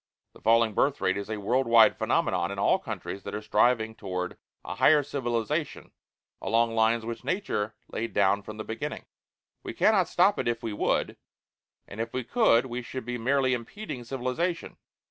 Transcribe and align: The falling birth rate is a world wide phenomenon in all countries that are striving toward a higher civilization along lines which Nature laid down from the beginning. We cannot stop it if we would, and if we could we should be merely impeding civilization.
The 0.33 0.41
falling 0.41 0.73
birth 0.73 0.99
rate 0.99 1.15
is 1.15 1.29
a 1.29 1.37
world 1.37 1.67
wide 1.67 1.95
phenomenon 1.95 2.49
in 2.49 2.57
all 2.57 2.79
countries 2.79 3.21
that 3.21 3.35
are 3.35 3.41
striving 3.43 3.93
toward 3.93 4.35
a 4.65 4.73
higher 4.77 5.03
civilization 5.03 5.91
along 6.41 6.73
lines 6.73 7.05
which 7.05 7.23
Nature 7.23 7.75
laid 7.87 8.11
down 8.11 8.41
from 8.41 8.57
the 8.57 8.63
beginning. 8.63 9.05
We 9.61 9.73
cannot 9.75 10.07
stop 10.07 10.39
it 10.39 10.47
if 10.47 10.63
we 10.63 10.73
would, 10.73 11.17
and 11.87 12.01
if 12.01 12.13
we 12.13 12.23
could 12.23 12.65
we 12.65 12.81
should 12.81 13.05
be 13.05 13.19
merely 13.19 13.53
impeding 13.53 14.03
civilization. 14.03 14.77